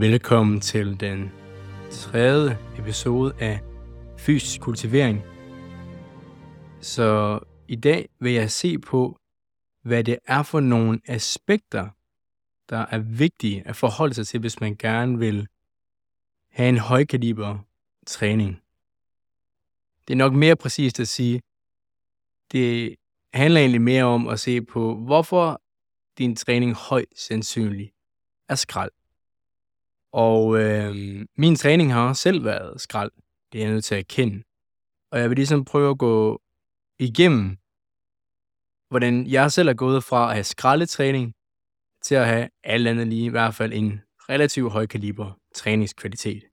[0.00, 1.32] Velkommen til den
[1.90, 3.60] tredje episode af
[4.18, 5.22] Fysisk Kultivering.
[6.80, 7.38] Så
[7.68, 9.18] i dag vil jeg se på,
[9.82, 11.88] hvad det er for nogle aspekter,
[12.68, 15.48] der er vigtige at forholde sig til, hvis man gerne vil
[16.50, 17.58] have en højkaliber
[18.06, 18.62] træning.
[20.08, 21.42] Det er nok mere præcist at sige,
[22.52, 22.96] det
[23.34, 25.62] handler egentlig mere om at se på, hvorfor
[26.18, 27.94] din træning højst sandsynligt
[28.48, 28.90] er skrald.
[30.12, 30.94] Og øh,
[31.36, 33.10] min træning har også selv været skrald.
[33.52, 34.42] Det er jeg nødt til at erkende.
[35.12, 36.40] Og jeg vil ligesom prøve at gå
[36.98, 37.56] igennem,
[38.90, 41.34] hvordan jeg selv er gået fra at have skraldetræning
[42.02, 46.49] til at have alt andet lige i hvert fald en relativt høj kaliber træningskvalitet.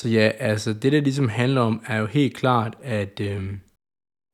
[0.00, 3.20] Så ja, altså det, der ligesom handler om, er jo helt klart, at...
[3.20, 3.58] Øh,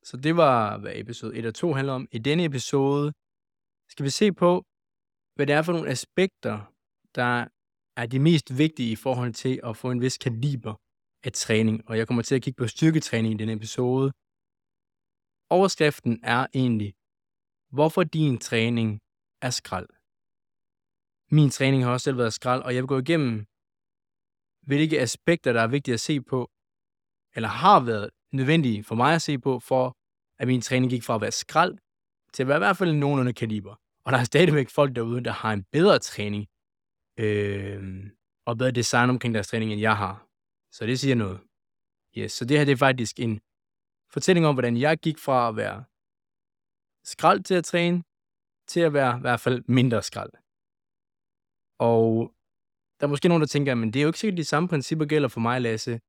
[0.08, 2.08] så det var, hvad episode 1 og 2 handler om.
[2.12, 3.12] I denne episode
[3.88, 4.64] skal vi se på,
[5.34, 6.72] hvad det er for nogle aspekter,
[7.14, 7.48] der
[7.96, 10.74] er de mest vigtige i forhold til at få en vis kaliber
[11.24, 11.88] af træning.
[11.88, 14.12] Og jeg kommer til at kigge på styrketræning i denne episode.
[15.50, 16.94] Overskriften er egentlig,
[17.76, 19.00] hvorfor din træning
[19.42, 19.88] er skrald.
[21.30, 23.46] Min træning har også selv været skrald, og jeg vil gå igennem
[24.66, 26.50] hvilke aspekter, der er vigtige at se på,
[27.36, 29.96] eller har været nødvendige for mig at se på, for
[30.38, 31.78] at min træning gik fra at være skrald
[32.32, 33.74] til at være i hvert fald nogenlunde kaliber.
[34.04, 36.46] Og der er stadigvæk folk derude, der har en bedre træning,
[37.18, 38.06] øh,
[38.46, 40.26] og bedre design omkring deres træning, end jeg har.
[40.72, 41.40] Så det siger noget.
[42.18, 43.40] Yes, så det her det er faktisk en
[44.12, 45.84] fortælling om, hvordan jeg gik fra at være
[47.04, 48.02] skrald til at træne,
[48.66, 50.30] til at være i hvert fald mindre skrald.
[51.78, 52.32] Og
[53.00, 55.04] der er måske nogen, der tænker, men det er jo ikke sikkert, de samme principper
[55.04, 56.00] gælder for mig, Lasse.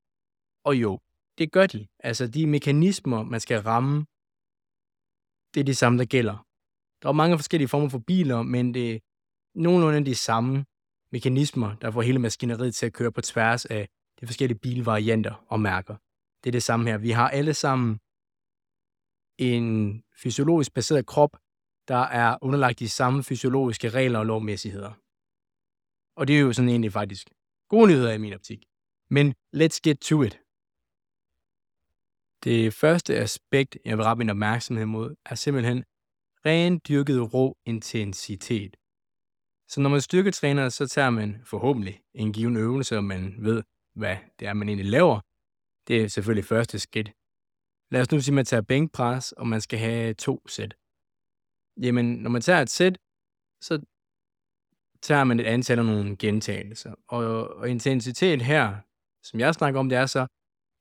[0.63, 0.99] Og jo,
[1.37, 1.87] det gør de.
[1.99, 4.05] Altså, de mekanismer, man skal ramme,
[5.53, 6.45] det er de samme, der gælder.
[7.01, 8.99] Der er mange forskellige former for biler, men det er
[9.55, 10.65] nogenlunde de samme
[11.11, 13.89] mekanismer, der får hele maskineriet til at køre på tværs af
[14.21, 15.95] de forskellige bilvarianter og mærker.
[16.43, 16.97] Det er det samme her.
[16.97, 17.99] Vi har alle sammen
[19.37, 21.37] en fysiologisk baseret krop,
[21.87, 24.93] der er underlagt de samme fysiologiske regler og lovmæssigheder.
[26.17, 27.29] Og det er jo sådan egentlig faktisk
[27.69, 28.65] gode nyheder i min optik.
[29.09, 30.39] Men let's get to it.
[32.43, 35.83] Det første aspekt, jeg vil rette min opmærksomhed mod, er simpelthen
[36.45, 38.77] ren dyrket rå intensitet.
[39.67, 43.63] Så når man styrketræner, så tager man forhåbentlig en given øvelse, og man ved,
[43.95, 45.19] hvad det er, man egentlig laver.
[45.87, 47.11] Det er selvfølgelig første skridt.
[47.91, 50.75] Lad os nu sige, at man tager bænkpres, og man skal have to sæt.
[51.81, 52.97] Jamen, når man tager et sæt,
[53.61, 53.81] så
[55.01, 56.93] tager man et antal af nogle gentagelser.
[57.07, 58.75] Og, og intensitet her,
[59.23, 60.27] som jeg snakker om, det er så,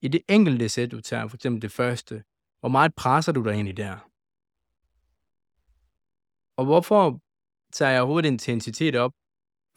[0.03, 2.25] i det enkelte sæt, du tager, for eksempel det første,
[2.61, 4.11] hvor meget presser du dig egentlig der?
[6.57, 7.21] Og hvorfor
[7.73, 9.13] tager jeg overhovedet intensitet op,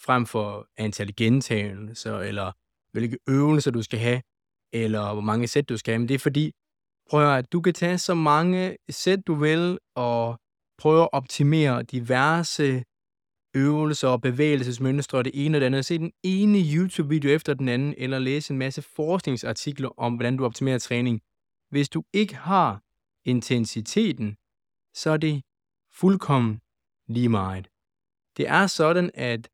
[0.02, 2.52] frem for antal gentagelser, eller
[2.92, 4.22] hvilke øvelser du skal have,
[4.74, 6.00] eller hvor mange sæt du skal have?
[6.00, 6.52] Men det er fordi,
[7.10, 10.40] prøv at du kan tage så mange sæt du vil, og
[10.78, 12.84] prøve at optimere diverse
[13.54, 15.86] øvelser og bevægelsesmønstre og det ene og det andet.
[15.86, 20.46] Se den ene YouTube-video efter den anden, eller læse en masse forskningsartikler om, hvordan du
[20.46, 21.22] optimerer træning.
[21.70, 22.84] Hvis du ikke har
[23.26, 24.36] intensiteten,
[24.94, 25.44] så er det
[25.94, 26.62] fuldkommen
[27.08, 27.68] lige meget.
[28.38, 29.50] Det er sådan, at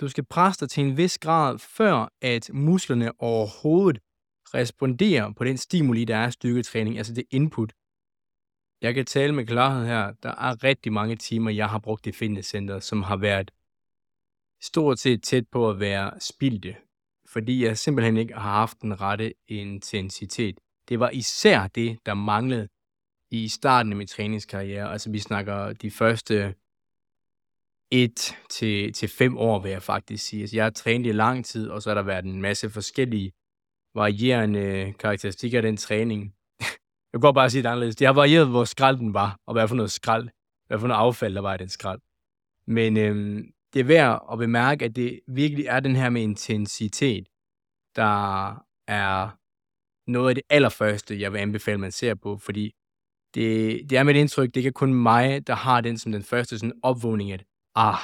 [0.00, 4.02] du skal presse dig til en vis grad, før at musklerne overhovedet
[4.54, 7.72] responderer på den stimuli, der er styrketræning, altså det input,
[8.82, 10.12] jeg kan tale med klarhed her.
[10.22, 13.50] Der er rigtig mange timer, jeg har brugt i fitnesscenter, som har været
[14.60, 16.76] stort set tæt på at være spildte,
[17.28, 20.58] fordi jeg simpelthen ikke har haft den rette intensitet.
[20.88, 22.68] Det var især det, der manglede
[23.30, 24.92] i starten af min træningskarriere.
[24.92, 26.54] Altså vi snakker de første
[27.90, 30.42] et til, til fem år, vil jeg faktisk sige.
[30.42, 33.32] Altså, jeg har trænet i lang tid, og så har der været en masse forskellige
[33.94, 36.35] varierende karakteristikker af den træning.
[37.16, 37.96] Jeg kan godt bare sige det anderledes.
[37.96, 40.28] Det har varieret, hvor skrald den var, og hvad for noget skrald,
[40.66, 42.00] hvad for noget affald, der var i den skrald.
[42.66, 47.28] Men øhm, det er værd at bemærke, at det virkelig er den her med intensitet,
[47.96, 48.50] der
[48.88, 49.38] er
[50.10, 52.74] noget af det allerførste, jeg vil anbefale, man ser på, fordi
[53.34, 56.22] det, det er mit indtryk, det er ikke kun mig, der har den som den
[56.22, 57.98] første sådan opvågning, at ah,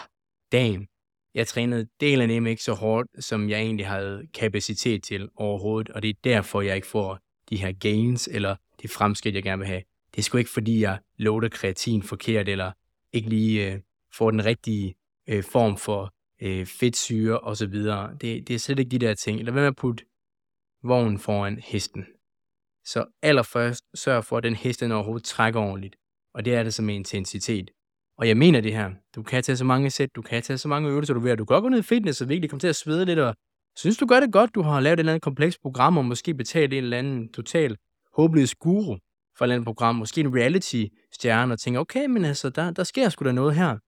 [0.53, 0.87] damn,
[1.35, 5.91] jeg trænede del af dem ikke så hårdt, som jeg egentlig havde kapacitet til overhovedet,
[5.91, 7.19] og det er derfor, jeg ikke får
[7.50, 9.82] de her gains, eller det fremskridt, jeg gerne vil have.
[10.12, 12.73] Det er sgu ikke, fordi jeg loader kreatin forkert, eller
[13.12, 13.81] ikke lige øh,
[14.14, 14.94] får den rigtige
[15.29, 18.17] øh, form for øh, fedtsyre og så videre.
[18.20, 19.38] Det, det er slet ikke de der ting.
[19.38, 20.05] Eller hvad med at putte
[20.82, 22.06] vognen foran hesten.
[22.84, 25.96] Så allerførst sørg for, at den hest den overhovedet trækker ordentligt.
[26.35, 27.70] Og det er det som med intensitet.
[28.19, 28.90] Og jeg mener det her.
[29.14, 31.38] Du kan tage så mange sæt, du kan tage så mange øvelser, du vil.
[31.38, 33.35] Du kan godt gå ned i fitness og virkelig komme til at svede lidt, og
[33.76, 36.35] synes du gør det godt, du har lavet et eller andet komplekst program, og måske
[36.35, 37.76] betalt en eller anden total
[38.14, 38.97] håbløs guru
[39.37, 42.85] for et eller andet program, måske en reality-stjerne, og tænker, okay, men altså, der, der
[42.85, 43.79] sker sgu da noget her.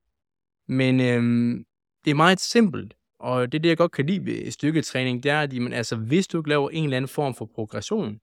[0.72, 1.64] Men øhm,
[2.04, 5.30] det er meget simpelt, og det er det, jeg godt kan lide ved styrketræning, det
[5.30, 8.20] er, at jamen, altså, hvis du ikke laver en eller anden form for progression,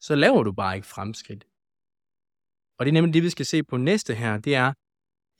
[0.00, 1.44] så laver du bare ikke fremskridt.
[2.78, 4.72] Og det er nemlig det, vi skal se på næste her, det er,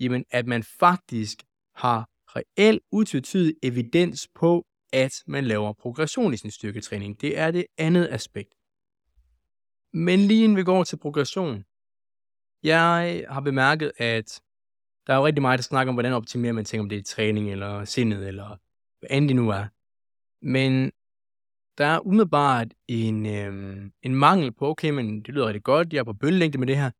[0.01, 1.43] jamen, at man faktisk
[1.75, 7.21] har reel utvetydig evidens på, at man laver progression i sin styrketræning.
[7.21, 8.55] Det er det andet aspekt.
[9.93, 11.65] Men lige inden vi går til progression,
[12.63, 14.41] jeg har bemærket, at
[15.07, 17.03] der er jo rigtig meget, der snakker om, hvordan optimerer man ting, om det er
[17.03, 18.57] træning eller sindet, eller
[19.01, 19.67] hvad end det nu er.
[20.43, 20.93] Men
[21.79, 25.99] der er umiddelbart en, øhm, en mangel på, okay, men det lyder rigtig godt, jeg
[25.99, 26.91] er på bølgelængde med det her.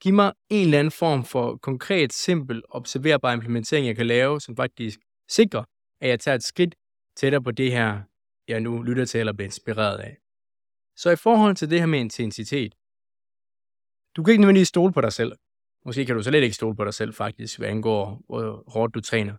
[0.00, 4.56] Giv mig en eller anden form for konkret, simpel, observerbar implementering, jeg kan lave, som
[4.56, 5.64] faktisk sikrer,
[6.00, 6.74] at jeg tager et skridt
[7.16, 8.00] tættere på det her,
[8.48, 10.16] jeg nu lytter til eller bliver inspireret af.
[11.00, 12.74] Så i forhold til det her med intensitet,
[14.16, 15.32] du kan ikke nødvendigvis stole på dig selv.
[15.84, 19.00] Måske kan du slet ikke stole på dig selv faktisk, hvad angår, hvor hårdt du
[19.00, 19.36] træner.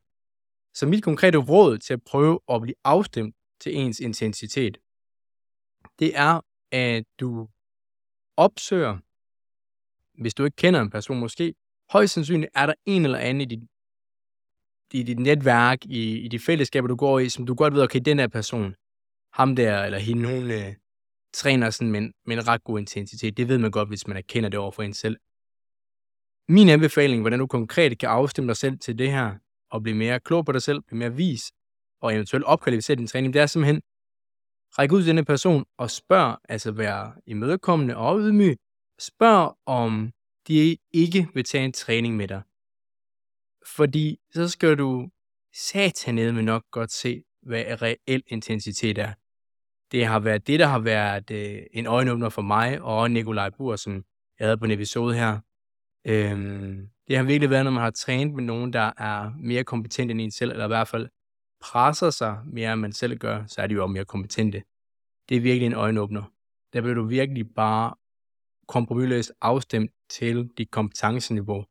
[0.73, 4.77] Så mit konkrete råd til at prøve at blive afstemt til ens intensitet,
[5.99, 6.41] det er,
[6.71, 7.47] at du
[8.37, 8.97] opsøger,
[10.21, 11.53] hvis du ikke kender en person måske,
[11.89, 13.63] højst sandsynligt er der en eller anden i dit,
[14.93, 18.01] i dit netværk, i, i de fællesskaber, du går i, som du godt ved, okay,
[18.05, 18.75] den der person,
[19.33, 20.75] ham der eller hende, hun øh,
[21.33, 23.37] træner sådan med, med en ret god intensitet.
[23.37, 25.17] Det ved man godt, hvis man erkender det over for en selv.
[26.47, 29.35] Min anbefaling, hvordan du konkret kan afstemme dig selv til det her,
[29.71, 31.51] og blive mere klog på dig selv, blive mere vis,
[32.01, 33.81] og eventuelt opkvalificere din træning, det er simpelthen,
[34.79, 38.57] række ud til denne person og spørg, altså være imødekommende og ydmyg,
[38.99, 40.11] spørg om
[40.47, 42.41] de ikke vil tage en træning med dig.
[43.75, 45.09] Fordi så skal du
[45.53, 49.13] satanede med nok godt se, hvad reel intensitet er.
[49.91, 53.75] Det har været det, der har været øh, en øjenåbner for mig og Nikolaj Bur,
[53.75, 53.93] som
[54.39, 55.39] jeg havde på en episode her.
[56.05, 60.11] Øhm, det har virkelig været, når man har trænet med nogen, der er mere kompetent
[60.11, 61.09] end en selv, eller i hvert fald
[61.61, 64.63] presser sig mere, end man selv gør, så er de jo også mere kompetente.
[65.29, 66.23] Det er virkelig en øjenåbner.
[66.73, 67.93] Der bliver du virkelig bare
[68.67, 71.65] kompromisløst afstemt til dit kompetenceniveau.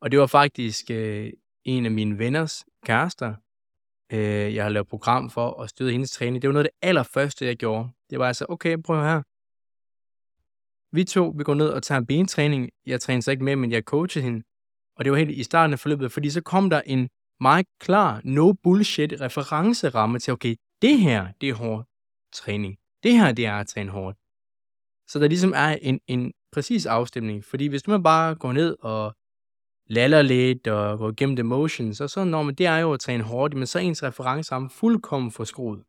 [0.00, 1.32] Og det var faktisk øh,
[1.64, 3.34] en af mine venners kærester,
[4.12, 6.42] øh, jeg har lavet program for at støde hendes træning.
[6.42, 7.88] Det var noget af det allerførste, jeg gjorde.
[8.10, 9.22] Det var altså, okay, prøv her.
[10.96, 12.70] Vi to, vi går ned og tager en bentræning.
[12.86, 14.42] Jeg træner så ikke med, men jeg coachede hende.
[14.96, 17.08] Og det var helt i starten af forløbet, fordi så kom der en
[17.40, 21.84] meget klar, no bullshit referenceramme til, okay, det her, det er hård
[22.32, 22.76] træning.
[23.02, 24.18] Det her, det er at træne hårdt.
[25.08, 27.44] Så der ligesom er en, en præcis afstemning.
[27.44, 29.16] Fordi hvis man bare går ned og
[29.86, 33.00] laller lidt og går igennem the motions, og så når man, det er jo at
[33.00, 35.82] træne hårdt, men så er ens referenceramme fuldkommen forskruet.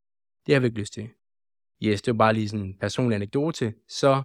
[0.45, 1.09] Det har vi ikke lyst til.
[1.83, 3.73] Yes, det er bare lige sådan en personlig anekdote.
[3.87, 4.23] Så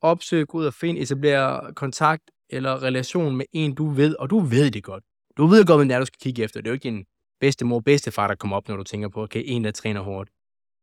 [0.00, 4.38] opsøg, gå ud og find, etablere kontakt eller relation med en, du ved, og du
[4.38, 5.04] ved det godt.
[5.36, 6.60] Du ved godt, hvem det er, du skal kigge efter.
[6.60, 7.06] Det er jo ikke en
[7.40, 10.00] bedste mor, bedste far, der kommer op, når du tænker på, okay, en, der træner
[10.00, 10.30] hårdt.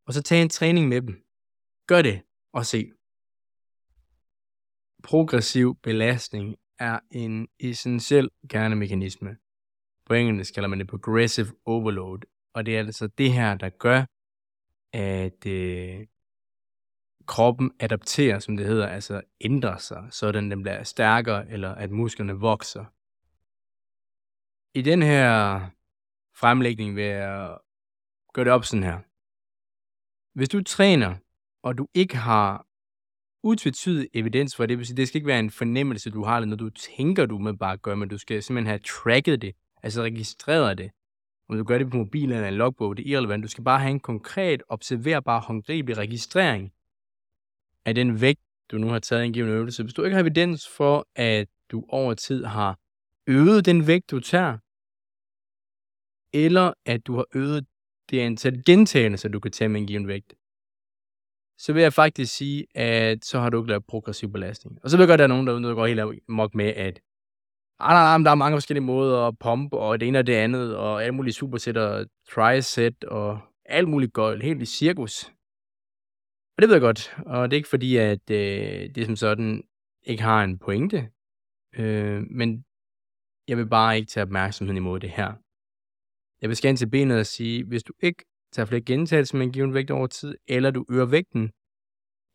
[0.07, 1.23] Og så tag en træning med dem.
[1.87, 2.21] Gør det,
[2.53, 2.91] og se.
[5.03, 9.37] Progressiv belastning er en essentiel kernemekanisme.
[10.05, 12.19] På engelsk kalder man det progressive overload.
[12.53, 14.05] Og det er altså det her, der gør,
[14.93, 16.07] at øh,
[17.27, 22.33] kroppen adapterer, som det hedder, altså ændrer sig, så den bliver stærkere, eller at musklerne
[22.33, 22.85] vokser.
[24.77, 25.59] I den her
[26.35, 27.57] fremlægning vil jeg
[28.33, 28.99] gøre det op sådan her.
[30.37, 31.15] Hvis du træner,
[31.63, 32.67] og du ikke har
[33.45, 36.47] utvetydig evidens for det, vil sige, det skal ikke være en fornemmelse, du har eller
[36.47, 40.01] når du tænker, du med bare gøre, men du skal simpelthen have tracket det, altså
[40.01, 40.91] registreret det.
[41.49, 43.43] Om du gør det på mobil eller en logbog, det er irrelevant.
[43.43, 46.71] Du skal bare have en konkret, observerbar, håndgribelig registrering
[47.85, 49.83] af den vægt, du nu har taget i en given øvelse.
[49.83, 52.79] Hvis du ikke har evidens for, at du over tid har
[53.27, 54.57] øget den vægt, du tager,
[56.33, 57.65] eller at du har øget
[58.09, 60.33] det antal gentagelser, du kan tage med en given vægt,
[61.57, 64.79] så vil jeg faktisk sige, at så har du ikke lavet progressiv belastning.
[64.83, 67.01] Og så vil jeg godt, at der er nogen, der går helt mok med, at
[67.79, 70.33] ah, nej, nej, der er mange forskellige måder at pumpe, og det ene og det
[70.33, 75.25] andet, og alle mulige supersæt og trisæt, og alt muligt gøjl, helt i cirkus.
[76.57, 79.63] Og det ved jeg godt, og det er ikke fordi, at øh, det som sådan
[80.03, 81.09] ikke har en pointe,
[81.77, 82.65] øh, men
[83.47, 85.33] jeg vil bare ikke tage opmærksomheden imod det her.
[86.41, 89.51] Jeg vil skære til benet og sige, hvis du ikke tager flere gentagelser med en
[89.51, 91.51] given vægt over tid, eller du øger vægten,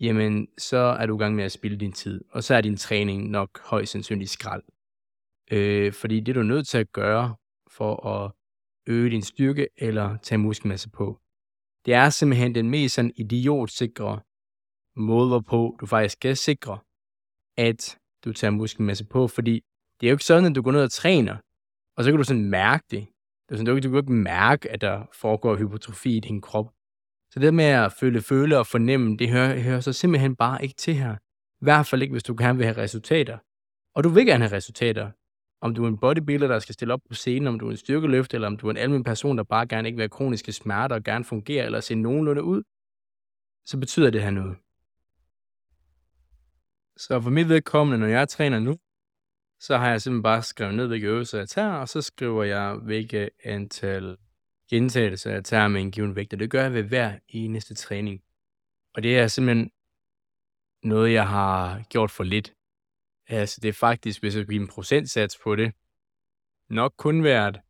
[0.01, 2.77] jamen så er du i gang med at spille din tid, og så er din
[2.77, 4.63] træning nok højst sandsynligt skrald.
[5.51, 7.37] Øh, fordi det er du nødt til at gøre
[7.71, 8.33] for at
[8.87, 11.21] øge din styrke eller tage muskelmasse på.
[11.85, 14.21] Det er simpelthen den mest sådan idiotsikre
[14.97, 16.79] måde, hvorpå du faktisk skal sikre,
[17.57, 19.55] at du tager muskelmasse på, fordi
[20.01, 21.37] det er jo ikke sådan, at du går ned og træner,
[21.97, 23.07] og så kan du sådan mærke det.
[23.51, 26.41] Det er sådan, du, kan, du kan ikke mærke, at der foregår hypotrofi i din
[26.41, 26.71] krop.
[27.31, 30.75] Så det med at føle, føle og fornemme, det hører, hører så simpelthen bare ikke
[30.75, 31.15] til her.
[31.61, 33.39] I hvert fald ikke, hvis du gerne vil have resultater.
[33.95, 35.11] Og du vil gerne have resultater.
[35.61, 37.77] Om du er en bodybuilder, der skal stille op på scenen, om du er en
[37.77, 40.53] styrkeløft, eller om du er en almindelig person, der bare gerne ikke vil have kroniske
[40.53, 42.63] smerter og gerne fungere eller se nogenlunde ud,
[43.67, 44.57] så betyder det her noget.
[46.97, 48.77] Så for mit vedkommende, når jeg træner nu,
[49.61, 52.75] så har jeg simpelthen bare skrevet ned, hvilke øvelser jeg tager, og så skriver jeg,
[52.75, 54.17] hvilke antal
[54.71, 58.23] gentagelser jeg tager med en given vægt, og det gør jeg ved hver eneste træning.
[58.95, 59.71] Og det er simpelthen
[60.83, 62.55] noget, jeg har gjort for lidt.
[63.29, 65.73] Altså, det er faktisk, hvis jeg giver en procentsats på det,
[66.69, 67.61] nok kun været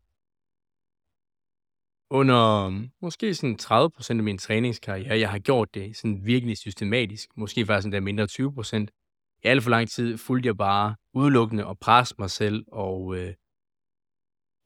[2.11, 2.71] under
[3.01, 5.19] måske sådan 30% af min træningskarriere.
[5.19, 7.37] Jeg har gjort det sådan virkelig systematisk.
[7.37, 9.00] Måske faktisk endda mindre 20%
[9.45, 13.35] i alt for lang tid fulgte jeg bare udelukkende og presse mig selv og øh,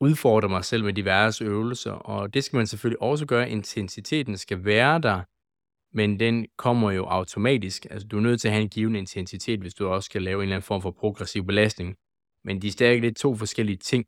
[0.01, 1.93] udfordre mig selv med diverse øvelser.
[1.93, 3.51] Og det skal man selvfølgelig også gøre.
[3.51, 5.23] Intensiteten skal være der,
[5.97, 7.87] men den kommer jo automatisk.
[7.91, 10.39] Altså, du er nødt til at have en given intensitet, hvis du også skal lave
[10.39, 11.97] en eller anden form for progressiv belastning.
[12.45, 14.07] Men de er stadig lidt to forskellige ting.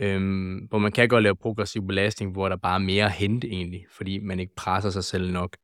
[0.00, 3.48] Øhm, hvor man kan godt lave progressiv belastning, hvor der bare er mere at hente
[3.48, 5.56] egentlig, fordi man ikke presser sig selv nok.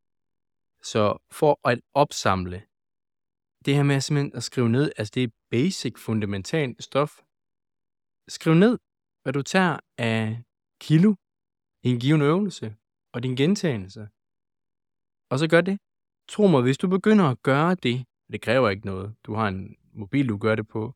[0.82, 2.62] Så for at opsamle
[3.64, 7.20] det her med simpelthen at skrive ned, altså det er basic, fundamentalt stof.
[8.28, 8.78] Skriv ned,
[9.22, 10.42] hvad du tager af
[10.80, 11.14] kilo
[11.82, 12.76] i en given øvelse
[13.12, 14.08] og din gentagelse.
[15.30, 15.78] Og så gør det.
[16.28, 19.14] Tro mig, hvis du begynder at gøre det, det kræver ikke noget.
[19.24, 20.94] Du har en mobil, du gør det på.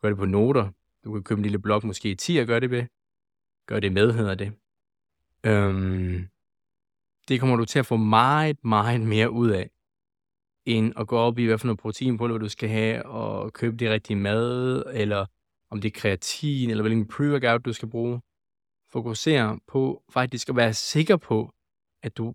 [0.00, 0.70] Gør det på noter.
[1.04, 2.86] Du kan købe en lille blok, måske i 10 og gøre det med.
[3.66, 4.52] Gør det med, hedder det.
[5.46, 6.28] Øhm,
[7.28, 9.70] det kommer du til at få meget, meget mere ud af
[10.66, 13.90] end at gå op i, hvad for noget proteinpulver du skal have, og købe det
[13.90, 15.26] rigtige mad, eller
[15.70, 18.20] om det er kreatin, eller hvilken pre-workout du skal bruge.
[18.90, 21.54] Fokuser på faktisk at være sikker på,
[22.02, 22.34] at du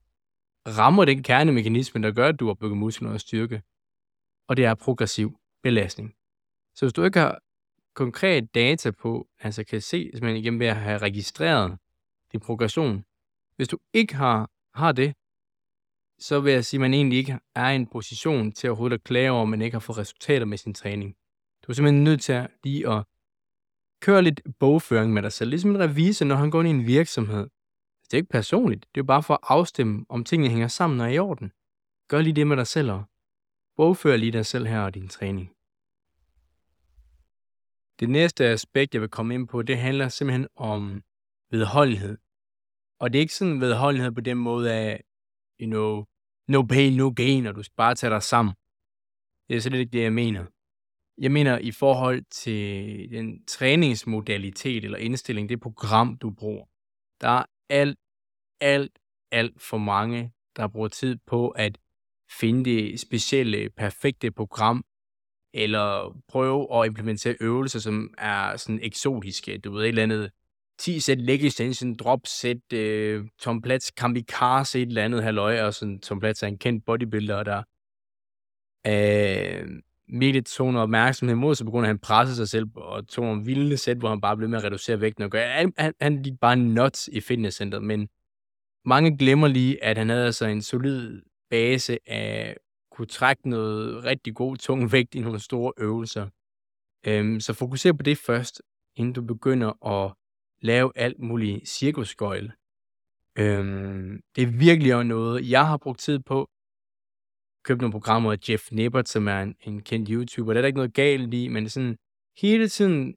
[0.67, 3.61] rammer den kernemekanisme, der gør, at du har bygget muskler og styrke.
[4.47, 6.13] Og det er progressiv belastning.
[6.75, 7.39] Så hvis du ikke har
[7.95, 11.77] konkret data på, altså kan se, hvis man igen ved at have registreret
[12.31, 13.03] din progression,
[13.55, 15.13] hvis du ikke har, har det,
[16.19, 19.03] så vil jeg sige, at man egentlig ikke er i en position til overhovedet at
[19.03, 21.15] klage over, at man ikke har fået resultater med sin træning.
[21.63, 23.03] Du er simpelthen nødt til at lige at
[24.01, 25.49] køre lidt bogføring med dig selv.
[25.49, 27.49] Ligesom en revisor, når han går ind i en virksomhed.
[28.05, 28.85] Det er ikke personligt.
[28.95, 31.51] Det er bare for at afstemme, om tingene hænger sammen og er i orden.
[32.07, 33.03] Gør lige det med dig selv og
[33.75, 35.51] bogfør lige dig selv her og din træning.
[37.99, 41.03] Det næste aspekt, jeg vil komme ind på, det handler simpelthen om
[41.51, 42.17] vedholdenhed.
[42.99, 45.03] Og det er ikke sådan vedholdenhed på den måde af,
[45.61, 46.05] you know,
[46.47, 48.53] no pain, no gain, og du skal bare tage dig sammen.
[49.49, 50.45] Det er slet ikke det, jeg mener.
[51.17, 56.65] Jeg mener i forhold til den træningsmodalitet eller indstilling, det program, du bruger.
[57.21, 57.99] Der er alt,
[58.61, 58.99] alt,
[59.31, 61.77] alt for mange, der bruger tid på at
[62.39, 64.83] finde det specielle, perfekte program,
[65.53, 69.57] eller prøve at implementere øvelser, som er sådan eksotiske.
[69.57, 70.31] Du ved, et eller andet
[70.79, 75.73] 10 sæt leg extension, drop sæt, øh, Tom Platz kamikaze, et eller andet halvøj, og
[75.73, 77.63] sådan, Tom Platz er en kendt bodybuilder, der
[78.87, 79.67] øh,
[80.07, 83.07] virkelig tog noget opmærksomhed imod sig, på grund af, at han pressede sig selv, og
[83.07, 85.47] tog nogle vilde sæt, hvor han bare blev med at reducere vægten og gøre.
[85.47, 88.09] Han, han, han gik bare nuts i fitnesscenteret, men
[88.85, 92.57] mange glemmer lige, at han havde altså en solid base af
[92.91, 96.27] kunne trække noget rigtig god tung vægt i nogle store øvelser.
[97.07, 98.61] Øhm, så fokuser på det først,
[98.95, 100.13] inden du begynder at
[100.61, 102.51] lave alt muligt cirkusgøjl.
[103.37, 106.49] Øhm, det er virkelig også noget, jeg har brugt tid på.
[107.63, 110.53] Købt nogle programmer af Jeff Nippert, som er en, en kendt YouTuber.
[110.53, 111.97] Det er der ikke noget galt i, men sådan
[112.37, 113.15] hele tiden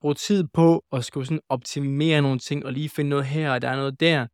[0.00, 3.62] bruge tid på at skulle sådan optimere nogle ting, og lige finde noget her, og
[3.62, 4.26] der er noget der,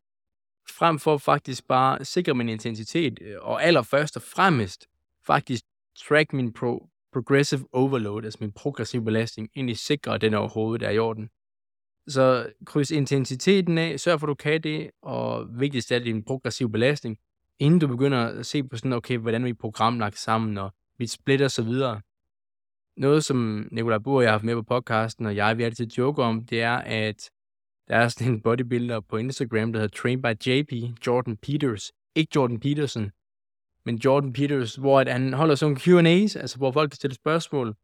[0.78, 4.86] frem for faktisk bare sikre min intensitet, øh, og allerførst og fremmest
[5.26, 5.64] faktisk
[6.08, 10.90] track min pro, progressive overload, altså min progressive belastning, egentlig sikre, at den overhovedet er
[10.90, 11.28] i orden.
[12.08, 16.24] Så kryds intensiteten af, sørg for, at du kan det, og vigtigst af alt din
[16.24, 17.18] progressiv belastning,
[17.58, 20.74] inden du begynder at se på sådan, okay, hvordan er mit program lagt sammen, og
[20.98, 22.00] mit split og så videre.
[22.96, 25.86] Noget, som Nikolaj Bur og jeg har haft med på podcasten, og jeg vi altid
[25.86, 27.30] joke om, det er, at
[27.88, 30.72] Der er sådan en bodybuilder på Instagram, der hedder Train by JP,
[31.06, 31.92] Jordan Peters.
[32.14, 33.10] Ikke Jordan Peterson,
[33.84, 37.74] men Jordan Peters, hvor at han holder sådan Q&A's, altså hvor folk kan stille spørgsmål.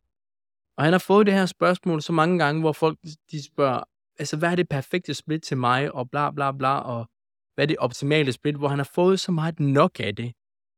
[0.77, 2.99] Og han har fået det her spørgsmål så mange gange, hvor folk
[3.31, 3.83] de spørger,
[4.19, 7.07] altså hvad er det perfekte split til mig, og bla bla bla, og
[7.55, 10.35] hvad er det optimale split, hvor han har fået så meget nok af det.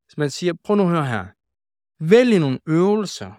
[0.08, 1.26] Så man siger, prøv nu at høre her.
[2.04, 3.32] Vælg nogle øvelser,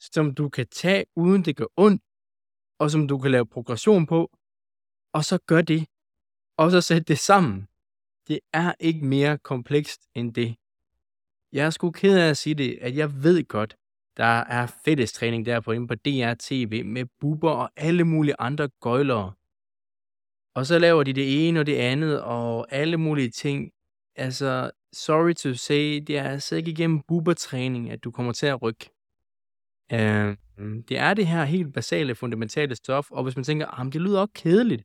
[0.00, 2.02] som du kan tage, uden det gør ondt,
[2.78, 4.30] og som du kan lave progression på,
[5.12, 5.88] og så gør det.
[6.56, 7.68] Og så sæt det sammen.
[8.28, 10.56] Det er ikke mere komplekst end det.
[11.52, 13.76] Jeg er sgu ked af at sige det, at jeg ved godt,
[14.16, 18.68] der er fælles træning der på inde på DRTV med buber og alle mulige andre
[18.80, 19.32] gøjlere.
[20.54, 23.70] Og så laver de det ene og det andet og alle mulige ting.
[24.16, 28.62] Altså, sorry to say, det er altså ikke igennem bubertræning, at du kommer til at
[28.62, 28.90] rykke.
[29.92, 29.98] Uh,
[30.88, 34.20] det er det her helt basale, fundamentale stof, og hvis man tænker, ah, det lyder
[34.20, 34.84] også kedeligt.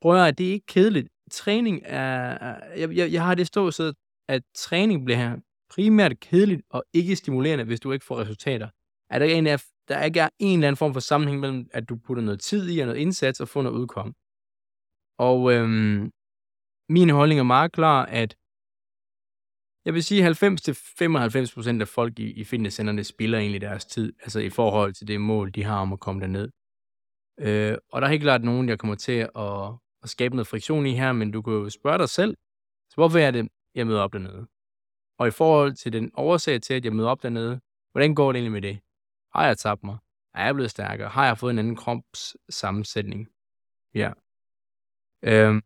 [0.00, 1.08] Prøv at det er ikke kedeligt.
[1.30, 3.94] Træning er, jeg, jeg, jeg har det stået,
[4.28, 5.36] at træning bliver
[5.74, 8.68] primært kedeligt og ikke stimulerende, hvis du ikke får resultater.
[9.10, 9.44] Er der, en
[9.88, 12.70] der ikke er en eller anden form for sammenhæng mellem, at du putter noget tid
[12.70, 14.14] i og noget indsats og får noget udkom.
[15.18, 16.10] Og øhm,
[16.88, 18.36] min holdning er meget klar, at
[19.84, 24.40] jeg vil sige, at 90-95% af folk i, i fitnesscenterne spiller egentlig deres tid, altså
[24.40, 26.48] i forhold til det mål, de har om at komme derned.
[27.40, 29.68] Øh, og der er helt klart nogen, jeg kommer til at,
[30.02, 32.36] at skabe noget friktion i her, men du kan jo spørge dig selv,
[32.90, 34.46] så hvorfor er det, jeg møder op dernede?
[35.22, 37.60] Og i forhold til den årsag til, at jeg møder op dernede,
[37.92, 38.80] hvordan går det egentlig med det?
[39.34, 39.96] Har jeg tabt mig?
[40.34, 41.08] Er jeg blevet stærkere?
[41.08, 43.28] Har jeg fået en anden kropssammensætning?
[43.94, 44.12] Ja.
[45.22, 45.62] Øhm.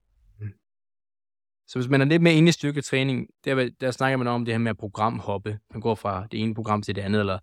[1.67, 4.55] Så hvis man er lidt mere inde i styrketræning, der, der snakker man om det
[4.55, 5.59] her med at programhoppe.
[5.71, 7.39] Man går fra det ene program til det andet, eller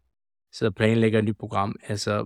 [0.51, 1.75] sidder og planlægger et nyt program.
[1.83, 2.25] Altså,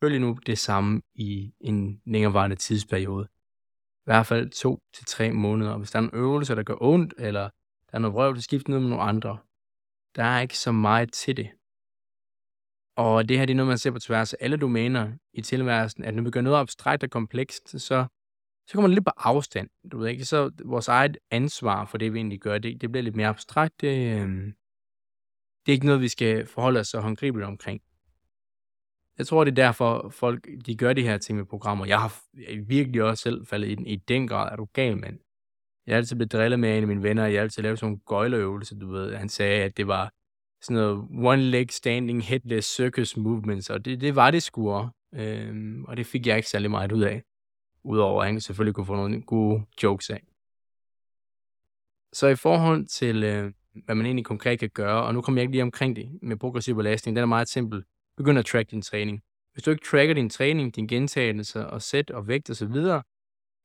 [0.00, 3.28] følg nu det samme i en længerevarende tidsperiode.
[3.96, 5.78] I hvert fald to til tre måneder.
[5.78, 7.50] Hvis der er en øvelse, der gør ondt, eller
[7.92, 9.38] der er noget vrøvl, så skift noget med nogle andre.
[10.16, 11.50] Der er ikke så meget til det.
[12.96, 16.04] Og det her det er noget, man ser på tværs af alle domæner i tilværelsen,
[16.04, 18.06] at når vi gør noget abstrakt og komplekst, så,
[18.66, 19.68] så kommer det lidt på afstand.
[19.92, 23.02] Du ved ikke, så vores eget ansvar for det, vi egentlig gør, det, det bliver
[23.02, 23.80] lidt mere abstrakt.
[23.80, 24.52] Det, øh,
[25.66, 27.82] det er ikke noget, vi skal forholde os så håndgribeligt omkring.
[29.18, 31.86] Jeg tror, det er derfor, folk de gør de her ting med programmer.
[31.86, 32.22] Jeg har
[32.66, 34.52] virkelig også selv faldet i den i den grad.
[34.52, 35.18] Er du gal, mand?
[35.86, 37.86] Jeg altid blev drillet med en af mine venner, og jeg har altid lavede sådan
[37.86, 39.14] nogle gøjleøvelser, du ved.
[39.14, 40.12] Han sagde, at det var
[40.62, 45.84] sådan noget one leg standing headless circus movements, og det, det var det sgu øhm,
[45.84, 47.22] og det fik jeg ikke særlig meget ud af.
[47.84, 50.22] Udover at han selvfølgelig kunne få nogle gode jokes af.
[52.12, 53.52] Så i forhold til, øh,
[53.84, 56.36] hvad man egentlig konkret kan gøre, og nu kommer jeg ikke lige omkring det med
[56.36, 57.84] progressiv belastning, den er meget simpel.
[58.16, 59.22] Begynd at track din træning.
[59.52, 63.04] Hvis du ikke tracker din træning, din gentagelse og sæt og vægt osv., og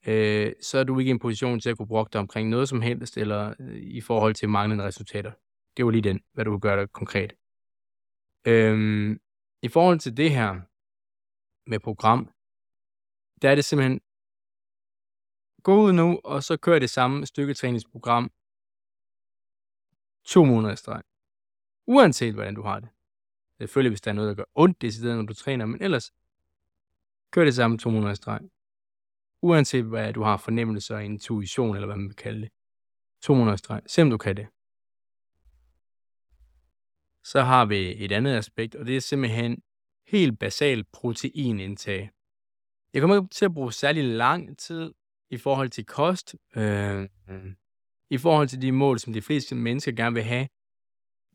[0.06, 2.70] øh, så er du ikke i en position til at kunne brokke dig omkring noget
[2.70, 5.32] som helst, eller øh, i forhold til manglende resultater.
[5.78, 7.34] Det var lige den, hvad du gør gøre der konkret.
[8.48, 9.20] Øhm,
[9.62, 10.62] I forhold til det her
[11.70, 12.32] med program,
[13.42, 14.02] der er det simpelthen,
[15.64, 18.32] gå ud nu, og så kør det samme styrketræningsprogram
[20.26, 21.02] to måneder i streg.
[21.88, 22.90] Uanset hvordan du har det.
[23.58, 26.12] Selvfølgelig, hvis der er noget, der gør ondt det når du træner, men ellers
[27.32, 28.42] kør det samme to måneder i streg
[29.42, 32.50] uanset hvad du har fornemmelse og intuition, eller hvad man vil kalde det.
[33.22, 33.82] 200 streg.
[33.88, 34.48] Se om du kan det.
[37.24, 39.62] Så har vi et andet aspekt, og det er simpelthen
[40.08, 42.10] helt basal proteinindtag.
[42.94, 44.94] Jeg kommer ikke til at bruge særlig lang tid
[45.30, 47.10] i forhold til kost, øh,
[48.10, 50.48] i forhold til de mål, som de fleste mennesker gerne vil have.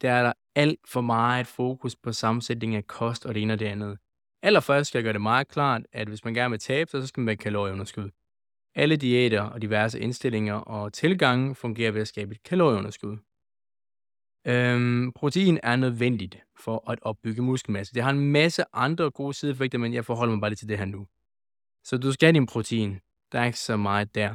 [0.00, 3.58] Der er der alt for meget fokus på sammensætning af kost og det ene og
[3.58, 3.98] det andet.
[4.42, 7.07] Allerførst skal jeg gøre det meget klart, at hvis man gerne vil tabe sig, så
[7.07, 8.11] skal man være kalorieunderskud.
[8.74, 13.16] Alle diæter og diverse indstillinger og tilgange fungerer ved at skabe et kalorieunderskud.
[14.46, 17.94] Øhm, protein er nødvendigt for at opbygge muskelmasse.
[17.94, 20.78] Det har en masse andre gode sideeffekter, men jeg forholder mig bare lidt til det
[20.78, 21.07] her nu.
[21.85, 23.00] Så du skal have din protein.
[23.33, 24.35] Der er ikke så meget der.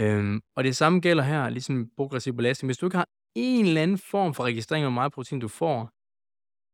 [0.00, 2.68] Øhm, og det samme gælder her, ligesom progressiv belastning.
[2.68, 5.48] Hvis du ikke har en eller anden form for registrering af, hvor meget protein du
[5.48, 5.90] får,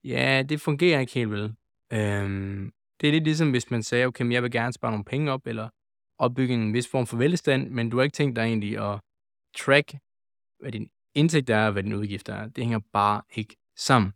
[0.04, 1.54] ja, det fungerer ikke helt vel.
[1.92, 5.05] Øhm, det er lidt ligesom, hvis man sagde, okay, men jeg vil gerne spare nogle
[5.05, 5.68] penge op, eller
[6.18, 9.01] opbygge en vis form for velstand, men du har ikke tænkt dig egentlig at
[9.57, 9.94] track,
[10.61, 12.48] hvad din indtægt er, og hvad din udgift er.
[12.48, 14.12] Det hænger bare ikke sammen.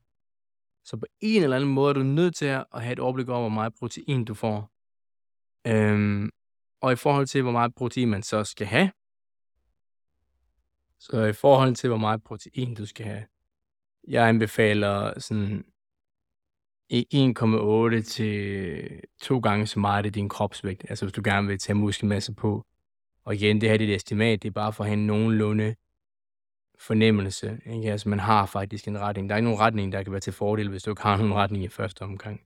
[0.85, 3.41] Så på en eller anden måde er du nødt til at have et overblik over,
[3.41, 4.71] hvor meget protein du får.
[5.67, 6.31] Øhm,
[6.81, 8.93] og i forhold til, hvor meget protein man så skal have,
[10.99, 13.27] så i forhold til, hvor meget protein du skal have,
[14.09, 15.65] jeg anbefaler sådan
[16.93, 20.85] 1,8 til to gange så meget af din kropsvægt.
[20.89, 22.67] Altså hvis du gerne vil tage muskelmasse på.
[23.25, 25.07] Og igen, det her det er et estimat, det er bare for at have en
[25.07, 25.75] nogenlunde
[26.79, 27.61] fornemmelse.
[27.67, 27.93] Ikke?
[27.93, 29.29] Altså, man har faktisk en retning.
[29.29, 31.35] Der er ikke nogen retning, der kan være til fordel, hvis du ikke har nogen
[31.35, 32.41] retning i første omgang.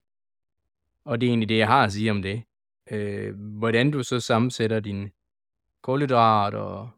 [1.04, 2.42] Og det er egentlig det, jeg har at sige om det.
[2.90, 5.10] Øh, hvordan du så sammensætter din
[5.82, 6.88] kulhydrat og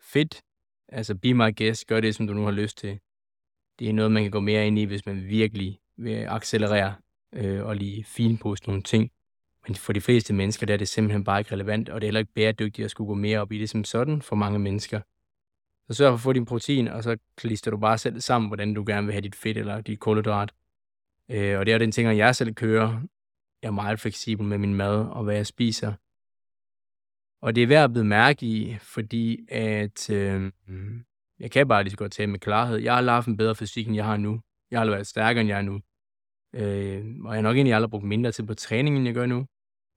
[0.00, 0.42] fedt,
[0.88, 3.00] altså be my guest, gør det, som du nu har lyst til.
[3.78, 6.94] Det er noget, man kan gå mere ind i, hvis man virkelig vil accelerere
[7.32, 9.10] øh, og lige finpuste nogle ting.
[9.66, 12.08] Men for de fleste mennesker, der er det simpelthen bare ikke relevant, og det er
[12.08, 15.00] heller ikke bæredygtigt at skulle gå mere op i det som sådan for mange mennesker.
[15.88, 18.74] Så sørg for at få din protein, og så klister du bare selv sammen, hvordan
[18.74, 20.52] du gerne vil have dit fedt eller dit kulhydrat.
[21.30, 23.00] Øh, og det er den ting, jeg selv kører.
[23.62, 25.92] Jeg er meget fleksibel med min mad og hvad jeg spiser.
[27.42, 30.52] Og det er værd at blive mærke i, fordi at øh,
[31.38, 32.76] jeg kan bare lige så godt tage med klarhed.
[32.76, 34.40] Jeg har aldrig haft en bedre fysik, end jeg har nu.
[34.72, 35.74] Jeg har aldrig været stærkere, end jeg er nu.
[36.54, 39.26] Øh, og jeg har nok egentlig aldrig brugt mindre tid på træning, end jeg gør
[39.26, 39.46] nu.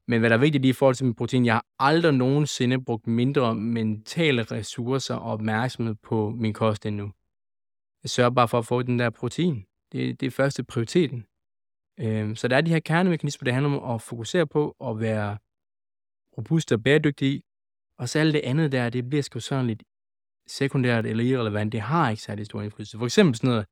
[0.07, 2.83] Men hvad der er vigtigt lige i forhold til min protein, jeg har aldrig nogensinde
[2.85, 7.11] brugt mindre mentale ressourcer og opmærksomhed på min kost endnu.
[8.03, 9.65] Jeg sørger bare for at få den der protein.
[9.91, 11.25] Det, det er første prioriteten.
[11.99, 15.37] Øh, så der er de her kernemekanismer, det handler om at fokusere på at være
[16.37, 17.43] robust og bæredygtig
[17.97, 19.83] Og så alt det andet der, det bliver sgu sådan lidt
[20.47, 21.71] sekundært eller irrelevant.
[21.71, 22.97] Det har ikke særlig stor indflydelse.
[22.97, 23.65] For eksempel sådan noget,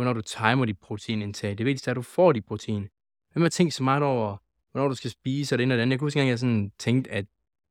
[0.00, 1.58] hvornår du timer dit proteinindtag.
[1.58, 2.88] Det vigtigste er, at du får dit protein.
[3.32, 4.36] Hvem har tænkt så meget over,
[4.72, 5.92] hvornår du skal spise og det ene og det andet?
[5.92, 7.26] Jeg kunne huske engang, jeg sådan tænkte, at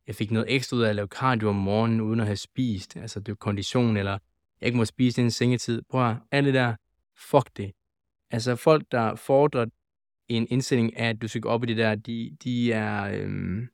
[0.08, 2.98] jeg fik noget ekstra ud af at lave cardio om morgenen, uden at have spist.
[2.98, 4.12] Altså, det er kondition, eller
[4.62, 5.82] jeg ikke må spise inden sengetid.
[5.90, 6.76] Prøv at alt det der,
[7.18, 7.72] fuck det.
[8.32, 9.66] Altså, folk, der fordrer
[10.28, 13.68] en indstilling af, at du skal gå op i det der, de, de er, øhm,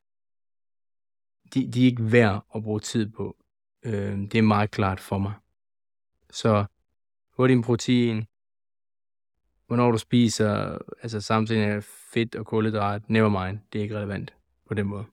[1.54, 3.38] de, de er ikke værd at bruge tid på.
[3.86, 5.34] Øh, det er meget klart for mig.
[6.32, 6.66] Så
[7.36, 8.26] få din protein,
[9.68, 14.34] hvornår du spiser, altså samtidig af fedt og kulhydrat, never mind, det er ikke relevant
[14.68, 15.06] på den måde.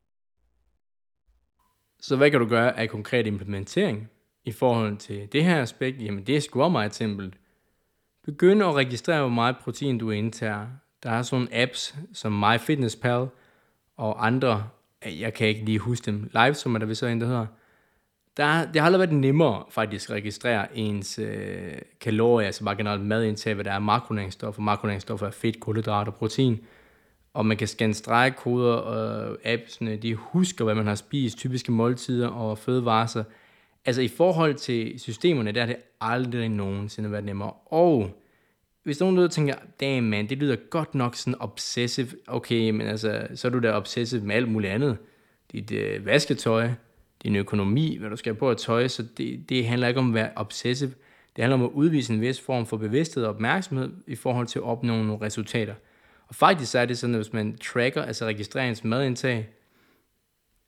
[2.00, 4.10] Så hvad kan du gøre af konkret implementering
[4.44, 6.02] i forhold til det her aspekt?
[6.02, 7.34] Jamen det er sgu meget simpelt.
[8.24, 10.66] Begynd at registrere, hvor meget protein du indtager.
[11.02, 13.28] Der er sådan nogle apps som MyFitnessPal
[13.96, 14.68] og andre
[15.04, 17.46] jeg kan ikke lige huske dem, live, som er der vi så en, der hedder,
[18.36, 23.02] der, det har aldrig været nemmere faktisk at registrere ens øh, kalorier, altså bare generelt
[23.02, 24.62] madindtag, hvad der er makronæringsstoffer.
[24.62, 26.60] Makronæringsstoffer er fedt, kulhydrat og protein.
[27.34, 32.28] Og man kan scanne stregkoder, og appsene, de husker, hvad man har spist, typiske måltider
[32.28, 33.24] og fødevarer.
[33.84, 37.52] Altså i forhold til systemerne, der har det aldrig nogensinde været nemmere.
[37.66, 38.10] Og
[38.84, 42.08] hvis nogen der tænker, damn man, det lyder godt nok sådan obsessive.
[42.26, 44.96] Okay, men altså, så er du da obsessive med alt muligt andet.
[45.52, 46.70] Dit øh, vasketøj,
[47.22, 50.14] din økonomi, hvad du skal på at tøj, så det, det handler ikke om at
[50.14, 50.92] være obsessive.
[51.37, 54.58] Det handler om at udvise en vis form for bevidsthed og opmærksomhed i forhold til
[54.58, 55.74] at opnå nogle resultater.
[56.28, 59.48] Og faktisk så er det sådan, at hvis man tracker, altså registrerings madindtag,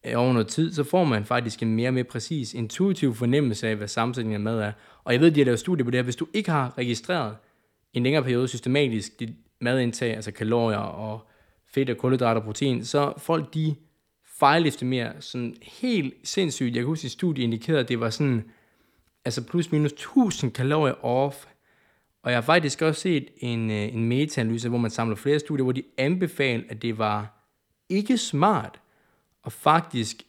[0.07, 3.69] øh, over noget tid, så får man faktisk en mere og mere præcis, intuitiv fornemmelse
[3.69, 4.73] af, hvad sammensætningen af mad er.
[5.05, 6.05] Og jeg ved, at de har lavet studier på det her.
[6.05, 7.37] Hvis du ikke har registreret
[7.93, 11.29] en længere periode systematisk dit madindtag, altså kalorier og
[11.75, 13.75] fedt og kulhydrater og protein, så folk de
[14.39, 16.75] fejlestimere sådan helt sindssygt.
[16.75, 18.51] Jeg kan huske, at studiet indikerede, at det var sådan,
[19.25, 21.47] altså plus minus 1000 kalorier off.
[22.23, 25.63] Og jeg har faktisk også set en, øh, en meta-analyse, hvor man samler flere studier,
[25.63, 27.49] hvor de anbefaler, at det var
[27.89, 28.81] ikke smart
[29.47, 30.23] at faktisk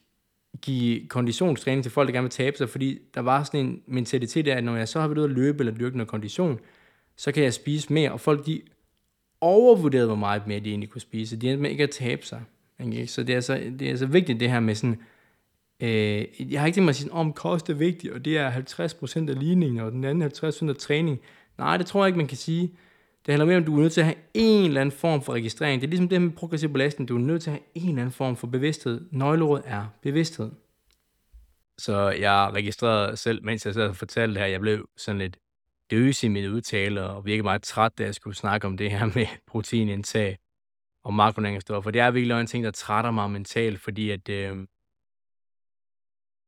[0.61, 4.47] give konditionstræning til folk, der gerne vil tabe sig, fordi der var sådan en mentalitet
[4.47, 6.59] af, at når jeg så har været ude at løbe eller dyrke noget kondition,
[7.15, 8.11] så kan jeg spise mere.
[8.11, 8.61] Og folk, de
[9.41, 11.37] overvurderede, hvor meget mere de egentlig kunne spise.
[11.37, 12.41] De endte med ikke at tabe sig.
[12.79, 13.05] Okay?
[13.05, 15.01] Så det er, altså, det er altså vigtigt, det her med sådan,
[15.79, 18.51] øh, jeg har ikke tænkt mig at sige, om kost er vigtigt, og det er
[18.51, 21.19] 50% af ligningen, og den anden 50% af træning.
[21.57, 22.61] Nej, det tror jeg ikke, man kan sige.
[23.25, 25.21] Det handler mere om, at du er nødt til at have en eller anden form
[25.21, 25.81] for registrering.
[25.81, 27.09] Det er ligesom det med progressiv belastning.
[27.09, 29.01] Du er nødt til at have en eller anden form for bevidsthed.
[29.11, 30.51] Nøgleordet er bevidsthed.
[31.77, 35.37] Så jeg registrerede selv, mens jeg sad og fortalte det her, jeg blev sådan lidt
[35.91, 39.05] døs i mine udtaler og virkelig meget træt, da jeg skulle snakke om det her
[39.15, 40.37] med proteinindtag
[41.05, 41.81] og makronæringsstoffer.
[41.81, 44.67] For det er virkelig en ting, der trætter mig mentalt, fordi at, øh,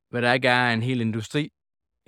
[0.09, 1.49] hvad der ikke er en hel industri,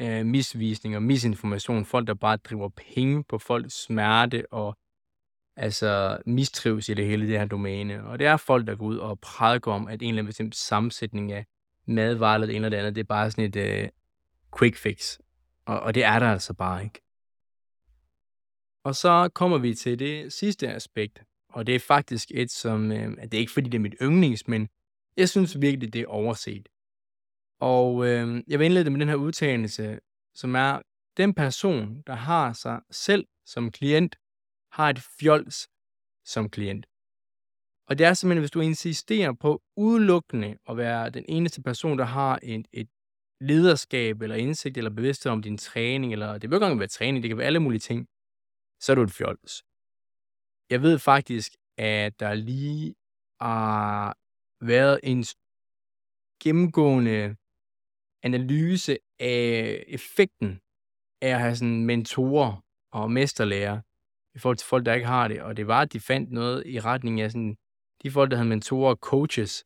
[0.02, 4.78] øh, misvisning og misinformation, folk der bare driver penge på folks smerte og
[5.56, 8.04] altså mistrives i det hele det her domæne.
[8.04, 10.56] Og det er folk, der går ud og prædiker om, at en eller anden bestemt
[10.56, 11.46] sammensætning af
[11.86, 13.90] madvarer eller det ene eller det andet, det er bare sådan et øh,
[14.60, 15.18] quick fix.
[15.66, 17.02] Og, og det er der altså bare ikke.
[18.84, 23.18] Og så kommer vi til det sidste aspekt, og det er faktisk et, som, øh,
[23.18, 24.70] det er ikke fordi det er mit yndlings, men
[25.18, 26.70] jeg synes virkelig, det er overset.
[27.60, 30.00] Og øh, jeg vil indlede med den her udtalelse,
[30.34, 30.82] som er,
[31.18, 34.16] den person, der har sig selv som klient,
[34.72, 35.70] har et fjols
[36.26, 36.86] som klient.
[37.88, 42.06] Og det er simpelthen, hvis du insisterer på udelukkende at være den eneste person, der
[42.06, 42.90] har et, et
[43.42, 47.24] lederskab eller indsigt eller bevidsthed om din træning, eller det behøver ikke engang være træning,
[47.24, 48.08] det kan være alle mulige ting,
[48.80, 49.64] så er du et fjols.
[50.70, 52.96] Jeg ved faktisk, at der lige
[53.42, 54.18] har
[54.62, 55.26] været en
[56.44, 57.36] gennemgående
[58.24, 60.60] analyse af effekten
[61.22, 63.82] af at have sådan mentorer og mesterlærer
[64.36, 65.42] i forhold til folk, der ikke har det.
[65.42, 67.58] Og det var, at de fandt noget i retning af sådan,
[68.04, 69.66] de folk, der havde mentorer og coaches,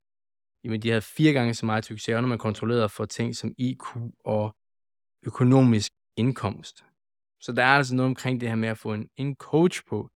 [0.64, 3.86] jamen de havde fire gange så meget succes, når man kontrollerede for ting som IQ
[4.26, 4.56] og
[5.26, 6.86] økonomisk indkomst.
[7.42, 10.10] Så der er altså noget omkring det her med at få en, en coach på.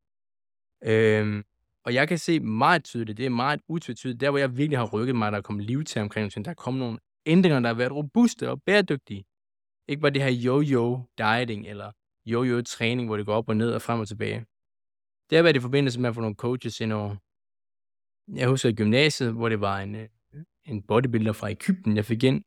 [0.84, 1.44] Øhm,
[1.86, 4.86] og jeg kan se meget tydeligt, det er meget utvetydigt, der hvor jeg virkelig har
[4.86, 7.74] rykket mig, der er kommet liv til omkring, der er kommet nogle ændringer, der har
[7.74, 9.26] været robuste og bæredygtige.
[9.88, 11.92] Ikke bare det her yo-yo dieting eller
[12.28, 14.46] yo-yo træning, hvor det går op og ned og frem og tilbage.
[15.30, 17.16] Det har været i forbindelse med at få nogle coaches ind over.
[18.36, 20.10] Jeg husker i gymnasiet, hvor det var en, øh,
[20.66, 22.44] en bodybuilder fra Ægypten, jeg fik ind.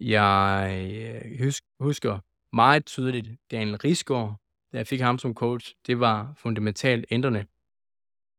[0.00, 0.70] Jeg
[1.34, 2.18] øh, husker
[2.52, 4.41] meget tydeligt Daniel Risgaard,
[4.72, 5.74] da jeg fik ham som coach.
[5.86, 7.46] Det var fundamentalt ændrende.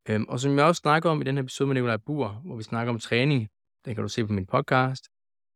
[0.09, 2.55] Øhm, og som jeg også snakker om i den her episode med Nikolaj Bur, hvor
[2.55, 3.49] vi snakker om træning,
[3.85, 5.09] den kan du se på min podcast,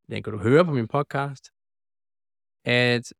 [0.09, 1.51] den kan du høre på min podcast,
[2.65, 3.13] at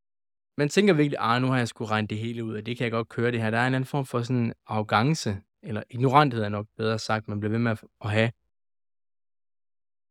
[0.57, 2.77] man tænker virkelig, at ah, nu har jeg sgu regnet det hele ud, og det
[2.77, 3.49] kan jeg godt køre det her.
[3.49, 7.39] Der er en anden form for sådan arrogance, eller ignoranthed er nok bedre sagt, man
[7.39, 8.31] bliver ved med at have.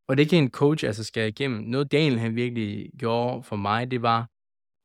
[0.09, 1.61] Og det kan en coach altså skære igennem.
[1.61, 4.28] Noget Daniel han virkelig gjorde for mig, det var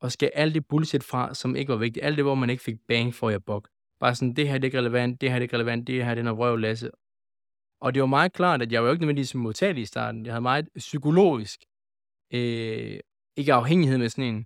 [0.02, 2.06] og skære alt det bullshit fra, som ikke var vigtigt.
[2.06, 3.70] Alt det, hvor man ikke fik bang for jer bok.
[4.00, 6.06] Bare sådan, det her det er ikke relevant, det her det er ikke relevant, det
[6.06, 6.92] her det er noget røv Lasse.
[7.82, 10.26] Og det var meget klart, at jeg var jo ikke nødvendigvis modtagelig i starten.
[10.26, 11.60] Jeg havde meget psykologisk,
[12.34, 13.00] øh,
[13.38, 14.46] ikke afhængighed med sådan en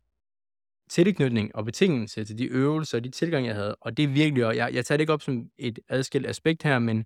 [0.89, 3.75] tilknytning og betingelse til de øvelser og de tilgang, jeg havde.
[3.75, 6.63] Og det er virkelig, og jeg, jeg tager det ikke op som et adskilt aspekt
[6.63, 7.05] her, men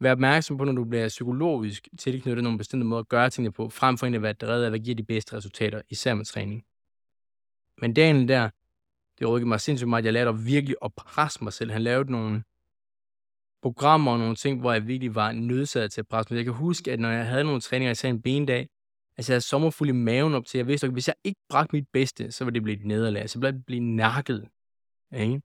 [0.00, 3.68] vær opmærksom på, når du bliver psykologisk tilknyttet nogle bestemte måder at gøre tingene på,
[3.68, 6.64] frem for at være drevet af, hvad giver de bedste resultater, især med træning.
[7.80, 8.50] Men dagen der,
[9.18, 10.04] det rykkede mig sindssygt meget.
[10.04, 11.70] Jeg lærte virkelig at presse mig selv.
[11.70, 12.42] Han lavede nogle
[13.62, 16.36] programmer og nogle ting, hvor jeg virkelig var nødsaget til at presse mig.
[16.36, 18.68] Jeg kan huske, at når jeg havde nogle træninger, jeg en bendag,
[19.16, 21.76] altså jeg havde sommerfuld i maven op til, jeg vidste, at hvis jeg ikke bragte
[21.76, 23.30] mit bedste, så ville det blive et nederlag.
[23.30, 24.48] Så ville det blive nakket.
[25.12, 25.34] Ikke?
[25.34, 25.42] Det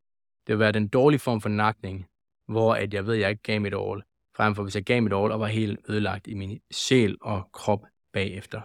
[0.47, 2.05] ville være den dårlige form for nakning,
[2.47, 4.03] hvor at jeg ved, at jeg ikke gav mit all.
[4.35, 7.49] Frem for hvis jeg gav mit all og var helt ødelagt i min sjæl og
[7.51, 8.61] krop bagefter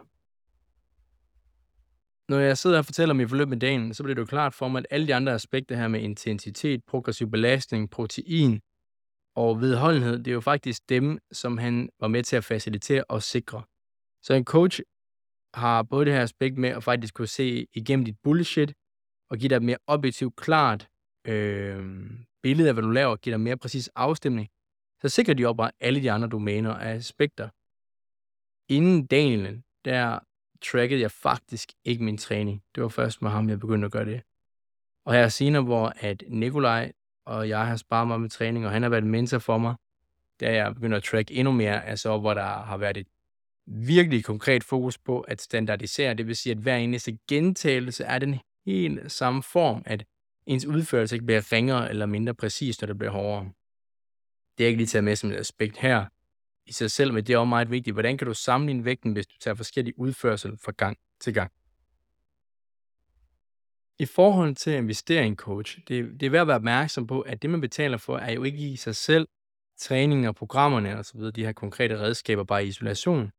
[2.30, 4.54] når jeg sidder og fortæller om i forløb med dagen, så bliver det jo klart
[4.54, 8.60] for mig, at alle de andre aspekter her med intensitet, progressiv belastning, protein
[9.36, 13.22] og vedholdenhed, det er jo faktisk dem, som han var med til at facilitere og
[13.22, 13.62] sikre.
[14.22, 14.80] Så en coach
[15.54, 18.72] har både det her aspekt med at faktisk kunne se igennem dit bullshit,
[19.30, 20.88] og give dig et mere objektivt, klart
[21.24, 22.10] øh,
[22.42, 24.48] billede af, hvad du laver, og give dig mere præcis afstemning,
[25.02, 27.48] så sikrer de op alle de andre domæner og aspekter.
[28.68, 30.18] Inden Daniel, der
[30.62, 32.62] trackede jeg faktisk ikke min træning.
[32.74, 34.22] Det var først med ham, jeg begyndte at gøre det.
[35.04, 36.92] Og her senere, hvor at Nikolaj
[37.24, 39.74] og jeg har sparet mig med træning, og han har været mentor for mig,
[40.40, 43.06] da jeg begynder at track endnu mere, altså hvor der har været et
[43.66, 46.14] virkelig konkret fokus på at standardisere.
[46.14, 50.04] Det vil sige, at hver eneste gentagelse er den helt samme form, at
[50.46, 53.50] ens udførelse ikke bliver ringere eller mindre præcis, når det bliver hårdere.
[54.58, 56.04] Det er ikke lige taget med som et aspekt her,
[56.70, 57.94] i sig selv, men det er også meget vigtigt.
[57.94, 61.52] Hvordan kan du sammenligne vægten, hvis du tager forskellige udførsel fra gang til gang?
[63.98, 67.50] I forhold til investering, coach, det, det er værd at være opmærksom på, at det,
[67.50, 69.28] man betaler for, er jo ikke i sig selv
[69.78, 73.30] træning og programmerne og så videre, de her konkrete redskaber bare i isolation.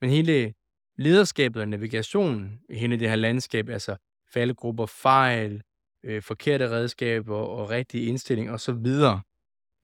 [0.00, 0.54] Men hele
[0.98, 3.96] lederskabet og navigationen i hele det her landskab, altså
[4.32, 5.62] faldgrupper, fejl,
[6.04, 9.20] øh, forkerte redskaber og rigtig indstilling og så videre,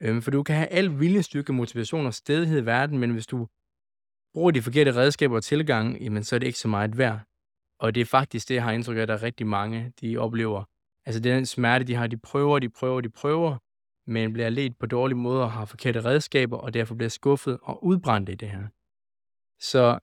[0.01, 3.49] Øhm, for du kan have al viljestyrke, motivation og stedighed i verden, men hvis du
[4.35, 7.21] bruger de forkerte redskaber og tilgang, jamen så er det ikke så meget værd.
[7.79, 10.17] Og det er faktisk det, jeg har indtryk af, at der er rigtig mange, de
[10.17, 10.65] oplever.
[11.07, 12.07] Altså den smerte, de har.
[12.07, 13.57] De prøver, de prøver, de prøver,
[14.07, 17.85] men bliver ledt på dårlige måder og har forkerte redskaber, og derfor bliver skuffet og
[17.85, 18.67] udbrændt i det her.
[19.61, 19.99] Så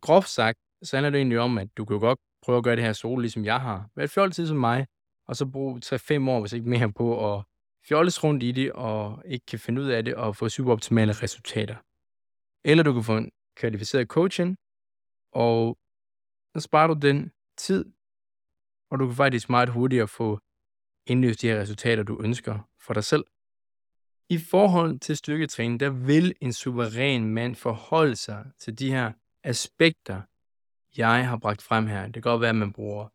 [0.00, 2.84] groft sagt, så handler det egentlig om, at du kan godt prøve at gøre det
[2.84, 3.90] her solo, ligesom jeg har.
[3.96, 4.86] Vær fjollet tid som mig,
[5.28, 7.44] og så bruge 3-5 år, hvis ikke mere, på at
[7.88, 11.76] fjolles rundt i det og ikke kan finde ud af det og få superoptimale resultater.
[12.64, 14.56] Eller du kan få en kvalificeret coaching,
[15.32, 15.78] og
[16.54, 17.84] så sparer du den tid,
[18.90, 20.40] og du kan faktisk meget hurtigere få
[21.06, 23.24] indløst de her resultater, du ønsker for dig selv.
[24.28, 29.12] I forhold til styrketræning, der vil en suveræn mand forholde sig til de her
[29.44, 30.22] aspekter,
[30.96, 32.04] jeg har bragt frem her.
[32.04, 33.08] Det kan godt være, at man bruger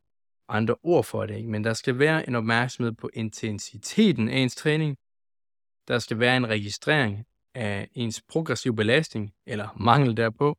[0.49, 1.49] andre ord for det, ikke?
[1.49, 4.97] men der skal være en opmærksomhed på intensiteten af ens træning.
[5.87, 10.57] Der skal være en registrering af ens progressiv belastning, eller mangel derpå.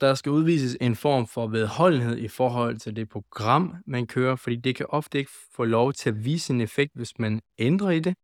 [0.00, 4.56] der skal udvises en form for vedholdenhed i forhold til det program, man kører, fordi
[4.56, 8.00] det kan ofte ikke få lov til at vise en effekt, hvis man ændrer i
[8.00, 8.14] det.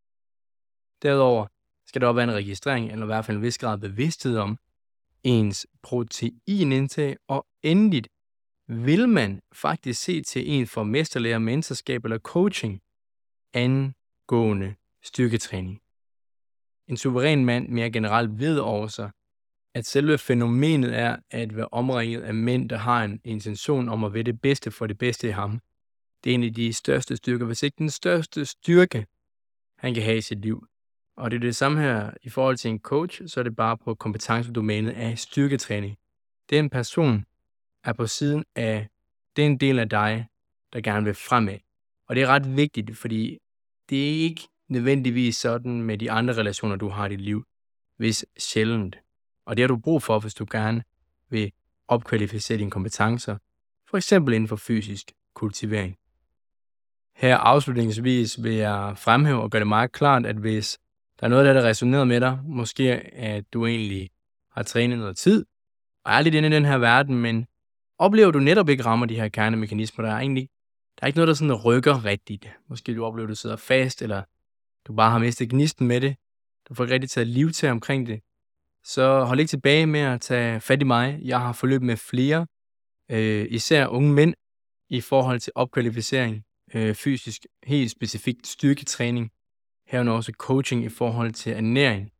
[1.01, 1.47] Derudover
[1.85, 4.57] skal der også være en registrering, eller i hvert fald en vis grad bevidsthed om
[5.23, 8.07] ens proteinindtag, og endeligt
[8.67, 12.81] vil man faktisk se til en for mesterlærer, mentorskab eller coaching
[13.53, 15.81] angående styrketræning.
[16.87, 19.11] En suveræn mand mere generelt ved over sig,
[19.73, 24.13] at selve fænomenet er at være omringet af mænd, der har en intention om at
[24.13, 25.59] være det bedste for det bedste i ham.
[26.23, 29.05] Det er en af de største styrker, hvis ikke den største styrke,
[29.77, 30.67] han kan have i sit liv.
[31.17, 33.77] Og det er det samme her i forhold til en coach, så er det bare
[33.77, 35.97] på kompetencedomænet af styrketræning.
[36.49, 37.25] Den person
[37.87, 38.87] er på siden af
[39.35, 40.27] den del af dig,
[40.73, 41.57] der gerne vil fremad.
[42.07, 43.37] Og det er ret vigtigt, fordi
[43.89, 47.45] det er ikke nødvendigvis sådan med de andre relationer, du har i dit liv,
[47.97, 48.95] hvis sjældent.
[49.45, 50.83] Og det har du brug for, hvis du gerne
[51.29, 51.51] vil
[51.87, 53.37] opkvalificere dine kompetencer,
[53.89, 55.97] for eksempel inden for fysisk kultivering.
[57.15, 60.79] Her afslutningsvis vil jeg fremhæve og gøre det meget klart, at hvis
[61.19, 64.09] der er noget, der resonerer med dig, måske at du egentlig
[64.51, 65.45] har trænet noget tid,
[66.03, 67.47] og er lidt inde i den her verden, men
[67.99, 70.49] oplever du netop ikke rammer de her kernemekanismer, der er egentlig
[70.97, 72.49] der er ikke noget, der sådan rykker rigtigt.
[72.69, 74.23] Måske du oplever, at du sidder fast, eller
[74.87, 76.15] du bare har mistet gnisten med det.
[76.69, 78.21] Du får ikke rigtig taget liv til omkring det
[78.87, 81.19] så hold ikke tilbage med at tage fat i mig.
[81.23, 82.47] Jeg har forløb med flere,
[83.11, 84.33] øh, især unge mænd,
[84.89, 89.31] i forhold til opkvalificering, øh, fysisk, helt specifikt styrketræning,
[89.87, 92.11] herunder også coaching i forhold til ernæring.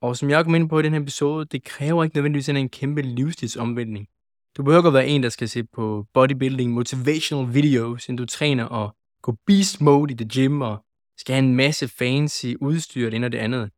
[0.00, 2.68] Og som jeg kom ind på i den her episode, det kræver ikke nødvendigvis en
[2.68, 4.08] kæmpe livsstilsomvæltning.
[4.56, 8.64] Du behøver ikke være en, der skal se på bodybuilding, motivational videos, inden du træner
[8.64, 10.84] og gå beast mode i det gym og
[11.16, 13.70] skal have en masse fancy udstyr det ene og det andet.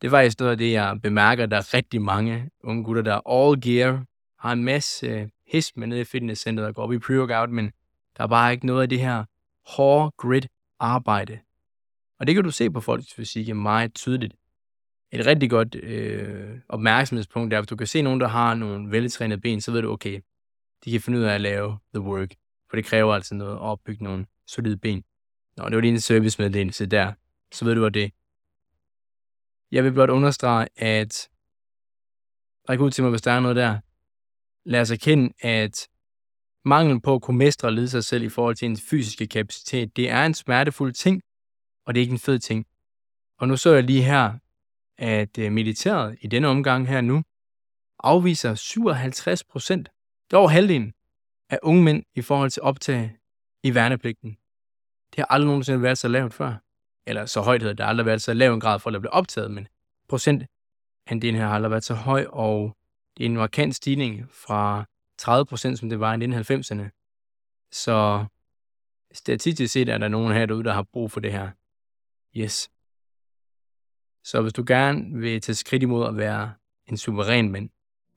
[0.00, 3.14] Det er faktisk noget af det, jeg bemærker, der er rigtig mange unge gutter, der
[3.14, 4.04] er all gear,
[4.38, 7.70] har en masse øh, hest med nede i fitnesscenteret og går op i pre-workout, men
[8.16, 9.24] der er bare ikke noget af det her
[9.66, 11.38] hårde grit arbejde.
[12.20, 14.34] Og det kan du se på folks fysik meget tydeligt.
[15.12, 18.90] Et rigtig godt øh, opmærksomhedspunkt er, at hvis du kan se nogen, der har nogle
[18.90, 20.20] veltrænede ben, så ved du, okay,
[20.84, 22.34] de kan finde ud af at lave the work.
[22.70, 25.04] For det kræver altså noget at opbygge nogle solide ben.
[25.56, 27.12] Nå, det var din servicemeddelelse der.
[27.52, 28.12] Så ved du, at det
[29.70, 31.28] jeg vil blot understrege, at
[32.68, 33.78] række ud til mig, hvis der er noget der.
[34.64, 35.88] Lad os erkende, at
[36.64, 39.96] manglen på at kunne mestre og lede sig selv i forhold til ens fysiske kapacitet,
[39.96, 41.22] det er en smertefuld ting,
[41.86, 42.66] og det er ikke en fed ting.
[43.38, 44.38] Og nu så jeg lige her,
[44.98, 47.22] at øh, militæret i denne omgang her nu
[47.98, 49.88] afviser 57 procent,
[50.30, 50.92] det er over halvdelen,
[51.50, 53.16] af unge mænd i forhold til optag
[53.62, 54.30] i værnepligten.
[55.10, 56.56] Det har aldrig nogensinde været så lavt før
[57.06, 59.50] eller så højt hedder det, aldrig været så lav en grad for at blive optaget,
[59.50, 59.68] men
[60.08, 60.44] procent
[61.10, 62.76] den her har aldrig været så høj, og
[63.16, 64.84] det er en markant stigning fra
[65.18, 66.88] 30 procent, som det var i 1990'erne.
[67.72, 68.24] Så
[69.12, 71.50] statistisk set er der nogen her derude, der har brug for det her.
[72.36, 72.70] Yes.
[74.30, 76.50] Så hvis du gerne vil tage skridt imod at være
[76.86, 77.68] en suveræn mand,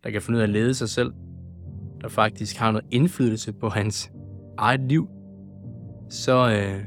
[0.04, 1.14] der kan finde ud af at lede sig selv,
[2.02, 4.12] der faktisk har noget indflydelse på hans
[4.58, 5.08] eget liv,
[6.10, 6.84] så øh,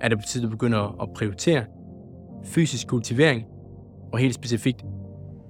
[0.00, 1.64] er det på tide, at du begynder at prioritere
[2.44, 3.44] fysisk kultivering,
[4.12, 4.84] og helt specifikt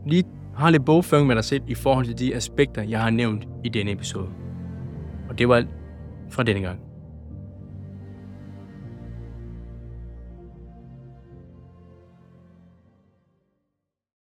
[0.07, 3.49] lige har lidt bogføring med dig selv i forhold til de aspekter, jeg har nævnt
[3.65, 4.29] i denne episode.
[5.29, 5.69] Og det var alt
[6.31, 6.86] fra denne gang.